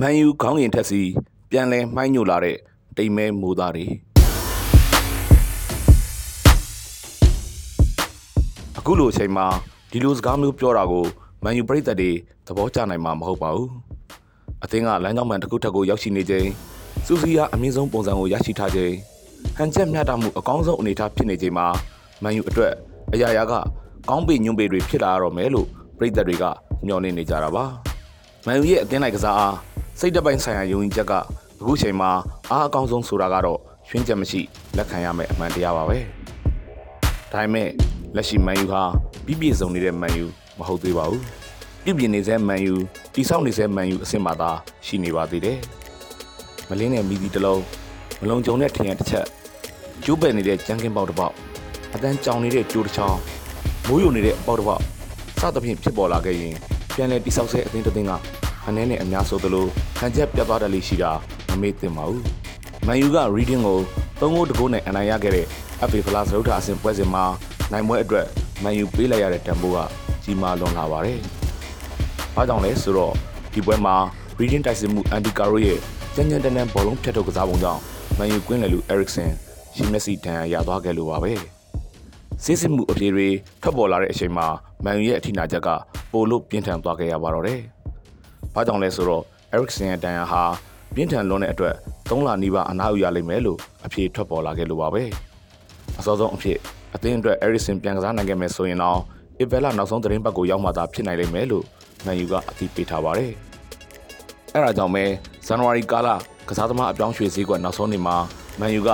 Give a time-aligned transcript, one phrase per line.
[0.00, 1.02] မန်ယူခေါင်းရင်ထက်စီ
[1.50, 2.56] ပြန်လဲမှိုင်းညိုလာတဲ့
[2.96, 3.86] တိမ်မဲမိုးသားတွေ
[8.78, 9.46] အခုလိုအချိန်မှာ
[9.90, 11.04] ဒီလိုစကားမျိုးပြောတာကို
[11.42, 12.10] မန်ယူပရိသတ်တွေ
[12.46, 13.68] သဘောကျနိုင်မှာမဟုတ်ပါဘူး
[14.64, 16.46] အသင်းကလမ်းကြောင်းမှန်တစ်ခုထက်ကိုရောက်ရှိနေချိန်
[17.06, 18.92] စူစီယာအမြင့်ဆုံးပုံစံကိုရရှိထားချိန်
[19.56, 21.66] ဟန်ချက်မျှတမှုအကောင်းဆုံးအနေအထားဖြစ်နေချိန်မှာ
[22.22, 22.72] မန်ယူအတွက်
[23.12, 23.52] အရာရာက
[24.08, 25.66] ကောင်းပေညွန့်ပေတွေဖြစ်လာရတော့မယ်လို့
[25.98, 26.44] ပရိသတ်တွေက
[26.86, 27.64] မျှော်လင့်နေကြတာပါ
[28.46, 29.56] မန်ယူရဲ့အသင်းလိုက်ကစားအား
[30.00, 31.12] စိတ်တပိုင်းဆိုင်ရာယုံကြည်ချက်က
[31.60, 32.10] အခုချိန်မှာ
[32.50, 34.40] အားအကောင်းဆုံးဆိုတာကတော့ရွှင်းချက်မရှိ
[34.76, 35.98] လက်ခံရမယ့်အမှန်တရားပါပဲ။
[37.32, 37.68] ဒါပေမဲ့
[38.16, 38.82] လက်ရှိမန်ယူဟာ
[39.26, 40.24] ပြည့်ပြည့်စုံနေတဲ့မန်ယူ
[40.58, 41.22] မဟုတ်သေးပါဘူး။
[41.84, 42.74] ပြည့်ပြည့်နေစေမန်ယူ
[43.14, 44.50] တိဆောက်နေစေမန်ယူအဆင့်မှာသာ
[44.86, 45.58] ရှိနေပါသေးတယ်။
[46.68, 47.62] မလင်းတဲ့မီဒီတစ်လုံး
[48.20, 49.26] မလုံခြုံတဲ့ထင်ရတစ်ချက်
[50.04, 51.34] ကျိုးပယ်နေတဲ့ကြမ်းကင်းပေါက်တစ်ပေါက်
[51.94, 53.18] အတန်းကြောင်နေတဲ့ကျိုးတစ်ချောင်း
[53.88, 54.82] မိုးယိုနေတဲ့အပေါက်တစ်ပေါက်
[55.40, 56.54] စသဖြင့်ဖြစ်ပေါ်လာခဲ့ရင်
[56.94, 58.12] ပြန်လည်တိဆောက်ဆဲအသင်းတစ်သင်းက
[58.68, 59.66] အနည်းနဲ့အများဆိုသလို
[59.98, 61.12] ခံချက်ပြတ်သွားတယ်လို့ရှိတာ
[61.48, 62.22] မမေ့သင့်ပါဘူး။
[62.86, 63.78] မန်ယူက reading ကို
[64.20, 65.46] 3ဂိုးတကိုးနဲ့အနိုင်ရခဲ့တဲ့
[65.88, 67.24] FA Plus ရုပ်ထာအဆင့်ပွဲစဉ်မှာ
[67.72, 68.26] နိုင်ပွဲအတွက်
[68.62, 69.78] မန်ယူပေးလိုက်ရတဲ့တန်ဖိုးက
[70.24, 71.18] ကြီးမားလွန်လာပါတယ်။
[72.34, 73.14] ဘာကြောင့်လဲဆိုတော့
[73.52, 73.96] ဒီပွဲမှာ
[74.38, 75.78] reading တိုက်စစ်မှုအန်ဒီကာရိုရဲ့
[76.14, 77.80] ကြမ်းကြမ်းတမ်းတမ်းဘောလုံးဖြတ်ထုတ်ကစားပုံကြောင့်
[78.18, 79.30] မန်ယူကွင်းလေလူ Eriksen
[79.74, 81.32] ရှီမက်ဆီတန်ရသွားခဲ့လို့ပါပဲ။
[82.44, 83.28] စစ်စစ်မှုအပြေတွေ
[83.62, 84.46] ထွက်ပေါ်လာတဲ့အချိန်မှာ
[84.84, 85.68] မန်ယူရဲ့အထိနာချက်က
[86.12, 87.60] ပိုလို့ပြင်းထန်သွားခဲ့ရပါတော့တယ်။
[88.56, 90.42] ဘာကြောင့်လဲဆိုတော့ Eriksen ရဲ့တန်ရာဟာ
[90.94, 91.74] ပြင်းထန်လွန်းတဲ့အတွက်
[92.08, 95.02] ၃လနီးပါးအနားယူရလိမ့်မယ်လို့အပြေထွက်ပေါ်လာခဲ့လို့ပါပဲ။
[95.98, 96.58] အစောဆုံးအဖြစ်
[96.94, 99.00] အသင်းအတွက် Eriksen ပြန်ကစားနိုင်ခဲ့မယ်ဆိုရင်တော့
[99.42, 101.64] Ivela နောက်ဆုံးသတင်းပတ်ကိုရောက်မှသာဖြစ်နိုင်လိမ့်မယ်လို့
[102.04, 103.32] မန်ယူကအသိပေးထားပါတယ်။
[104.54, 105.04] အဲဒါကြောင့်ပဲ
[105.46, 106.08] ဇန်နဝါရီကာလ
[106.48, 108.16] ကစားသမားအပြောင်းရွှေ့စည်းကွက်နောက်ဆုံးနေ့မှာ
[108.60, 108.90] မန်ယူက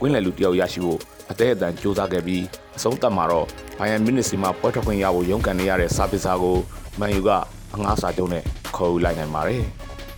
[0.00, 2.42] ကွင်းလယ်လူတယောက်ရရှိဖို့အသေးအတန်ကြိုးစားခဲ့ပြီး
[2.76, 3.46] အဆုံးသတ်မှာတော့
[3.78, 6.56] ဘိုင်ယန်မြူနစ်စီမှာပွဲထွက်ခွင့်ရဖို့ရုန်းကန်နေရတဲ့စာပစ်စာကို
[7.00, 7.30] မန်ယူက
[7.74, 8.44] အငှားစာချုပ်နဲ့
[8.76, 9.62] ခေါ်ယူလိုက်နိုင်ပါတယ်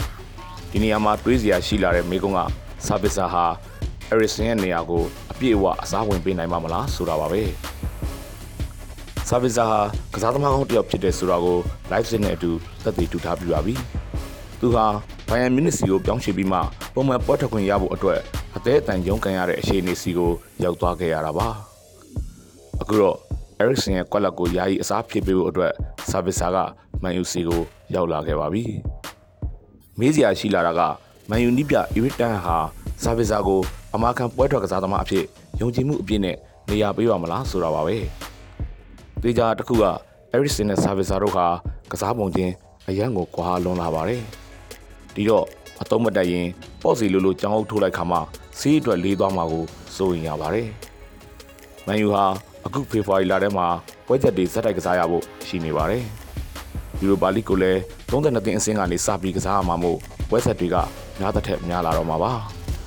[0.71, 2.41] ။ဒီနေရာမှာတွေးစရာရှိလာတဲ့မိကုံးက
[2.87, 3.45] စာပစ်စာဟာ
[4.11, 5.03] အရစ်ဆင်ရဲ့နေရာကို
[5.33, 7.43] အပြည့်အဝအစားဝင်ပေးနိုင်မှာမလားဆိုတာပါပဲ။
[9.29, 9.81] စာပစ်စာဟာ
[10.15, 11.59] ကစားသမားကောင်းတစ်ယောက်ဖြစ်တယ်ဆိုတာကို
[11.91, 12.51] live စစ်နဲ့အတူ
[12.85, 13.75] သက်သေတူထားပြပါပြီ။
[14.61, 14.87] သူဟာ
[15.29, 16.59] ဘိုင်ယန်မြူနစ်စီကိုပြောင်းရွှေ့ပြီးမှ
[16.95, 18.21] ပုံမှန်ပွဲထွက်ခွင့်ရဖို့အတွက်
[18.57, 20.31] အသေးအတန်ရုန်းကန်ရတဲ့အခြေအနေစီကို
[20.65, 21.49] ရောက်သွားခဲ့ရတာပါ
[22.83, 23.17] အခုတော့
[23.61, 25.73] Eriksen ရဲ့ကွက်လက်ကိုယာယီအစားဖြစ်ပေးဖို့အတွက်
[26.11, 26.57] ဆာဗစ်ဆာက
[27.03, 27.63] မန်ယူစီကို
[27.95, 28.65] ရောက်လာခဲ့ပါပြီ
[29.99, 30.81] မေးစရာရှိလာတာက
[31.31, 32.57] မန်ယူနီးပြအီရစ်တန်ဟာ
[33.03, 33.61] ဆာဗစ်ဆာကို
[33.95, 35.25] အမာခံပွဲထွက်ကစားသမားအဖြစ်
[35.61, 36.37] ယုံကြည်မှုအပြည့်နဲ့
[36.71, 37.97] နေရာပေးပါမလားဆိုတာပါပဲ
[39.23, 39.85] တေချာတစ်ခုက
[40.35, 41.47] Eriksen နဲ့ဆာဗစ်ဆာတို့ဟာ
[41.91, 42.53] ကစားပုံချင်း
[42.89, 44.23] အရန်ကိုကွာလွန်လာပါတယ်
[45.15, 45.47] ဒီတော့
[45.83, 46.47] အတုံးမတက်ရင်
[46.83, 48.19] ပေါ့စီလိုလိုကြောင်းအုပ်ထိုးလိုက်ခါမှ
[48.59, 49.65] စီးအတွက်လေးသွားမှာကို
[49.97, 50.69] စိုးရင်ရပါတယ်။
[51.87, 52.25] မန်ယူဟာ
[52.67, 53.67] အခုဖေဖော်ဝါရီလထဲမှာ
[54.07, 56.05] ပွဲချက်တွေဇက်တိုက်ကစားရဖို့ရှိနေပါတယ်။
[57.01, 57.79] ယူရိုပါလိကိုလည်း
[58.11, 59.99] 32သင်းအဆင့်ကနေစပြီးကစားရမှာမို့
[60.29, 60.77] ပွဲဆက်တွေက
[61.21, 62.33] များတစ်ထက်များလာတော့မှာပါ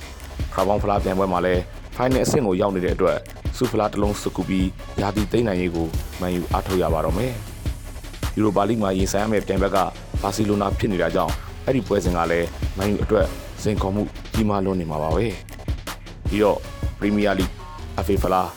[0.54, 1.62] ။ခါပေါင်းဖလားပြန်ပွဲမှာလည်း
[1.96, 3.18] ဖိုင်နယ်အဆင့်ကိုရောက်နေတဲ့အတွက်
[3.56, 4.68] စူဖလားတစ်လုံးစုကူပြီး
[5.00, 5.86] ယာတီသိမ်းနိုင်ရေးကို
[6.20, 7.32] မန်ယူအားထုတ်ရပါတော့မယ်။
[8.36, 9.78] ယူရိုပါလိမှာရင်ဆိုင်ရမယ့်ပြန်ဘက်က
[10.22, 11.32] ဘာစီလိုနာဖြစ်နေတာကြောင့်
[11.66, 13.26] အဲ့ဒီပွဲစဉ်ကလည်းမန်ယူအတွက်
[13.62, 14.02] စင်ခေါ်မှု
[14.32, 15.24] ကြီးမားလွန်းနေမှာပါပဲ
[16.28, 16.58] ပြီးတော့
[16.98, 17.46] ပရီးမီးယားလိ
[18.00, 18.48] အဖေဖလား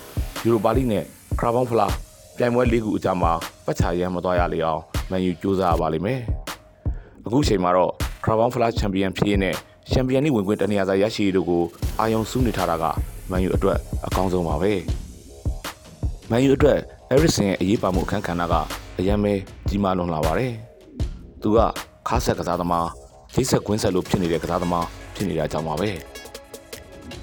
[0.43, 1.03] ယူရိုပါလိနဲ့
[1.39, 1.93] ခရာဘောင်းဖလား
[2.37, 3.31] ပြိုင်ပွဲ၄ခုအကြားမှာ
[3.65, 6.21] ပတ်ချာရမ်းမသွားရလေအောင် မန်ယူကြိုးစားရပါလိမ့်မယ်
[7.25, 7.91] အခုချိန်မှာတော့
[8.23, 9.55] ခရာဘောင်းဖလားချန်ပီယံဖြစ်ရင်းနဲ့
[9.91, 11.63] ချန်ပီယံလိဝင်ခွင့်တနေရာစာရရှိတို့ကို
[11.99, 12.85] အာယုံစုနေထားတာက
[13.31, 14.73] မန်ယူအတွက်အကောင်းဆုံးပါပဲ
[16.29, 16.79] မန်ယူအတွက်
[17.11, 18.55] အဲရစ်ဆင်ရဲ့အရေးပါမှုအခန်းကဏ္ဍက
[18.99, 19.33] အယံပဲ
[19.67, 20.53] ကြီးမားလွန်လာပါတယ်
[21.41, 21.59] သူက
[22.07, 22.87] ခါဆက်ကစားသမား
[23.33, 24.85] ဂျိတ်ဆက်ကွင်းဆက်လို့ဖြစ်နေတဲ့ကစားသမား
[25.15, 25.89] ဖြစ်နေတာကြောင့်ပါပဲ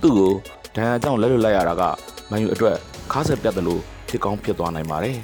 [0.00, 0.32] သူ့ကို
[0.74, 1.82] ဒဏ်ရာကြောင့်လက်လွတ်လိုက်ရတာက
[2.30, 2.76] မန်ယူအတွက်
[3.12, 5.18] ခါဆက်ပြတ်တယ်လို့ဖြစ်ကောင်းဖြစ်သွားနိုင်ပါတယ်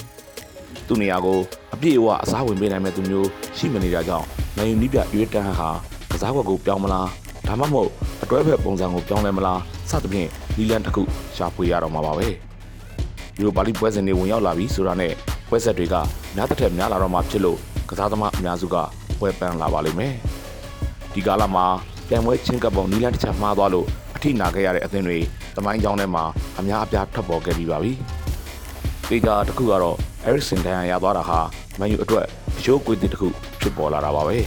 [0.87, 1.39] သူ့နေရာကို
[1.75, 5.71] အပြည့်အဝအစားဝင်ပေးနိုင်မဲ့သူမျိုးရှိမနေတာကြောင့်မန်ယူနီးပြရွေးတန်းဟာ
[6.12, 7.09] ကစားကွက်ကိုပြောင်းမလား
[7.47, 7.91] ဒါမှမဟုတ်
[8.23, 11.03] အတွဲဖက်ပုံစံကိုပြောင်းလဲမလားစသဖြင့်လီလန်တစ်ခု
[11.37, 12.28] ရှာဖွေရတော့မှာပါပဲ
[13.39, 15.12] ယူရိုပါလိပွဲစဉ်တွေဝင်ရောက်လာပြီဆိုတာနဲ့
[15.48, 15.95] ပွဲဆက်တွေက
[16.37, 17.59] များတစ်ထက်များလာတော့မှဖြစ်လို့
[17.89, 18.77] ကစားသမားအများစုက
[19.21, 20.15] ပွဲပန်းလာပါလိမ့်မယ်
[21.15, 21.66] ဒီကာလမှာ
[22.09, 25.19] ပြန်ပွဲချင်းကပ်ပုံနီလန်တစ်ချက်မှားသွားလို့အထိနာခဲ့ရတဲ့အသင်းတွေ
[25.57, 26.25] တမိုင်းကြောင်းထဲမှာ
[26.59, 27.92] အများအပြားထွက်ပေါ်ခဲ့ပြီးပါပြီ။
[29.10, 31.38] ဒေတာတစ်ခုကတော့ Eriksen တန်ရရသွားတာဟာ
[31.78, 32.26] မန်ယူအတွက်
[32.62, 33.28] ရှိုးကွေတစ်ခု
[33.60, 34.38] ဖြစ်ပေါ်လာတာပါပဲ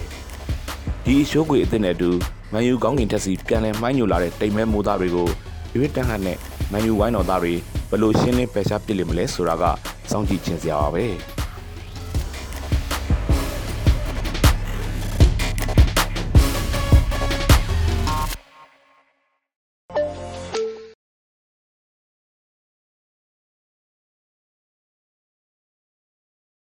[1.06, 2.10] ။ဒီရှိုးကွေအသင်းနဲ့အတူ
[2.54, 5.28] မန်ယူကောင်းကင်တက်စီပြန်လည်မှိုင်းညိုလာတဲ့တိမ်မဲမိုးသားတွေကို
[5.76, 6.38] ရွေးတန်းဟန်နဲ့
[6.72, 7.54] မန်ယူဝိုင်းတော်သားတွေ
[7.90, 9.64] ဘယ်လိုရှင်းလင်းပယ်ရှားပစ်လိမ့်မလဲဆိုတာက
[10.12, 11.06] စောင့်ကြည့်ခြင်းစရာပါပဲ။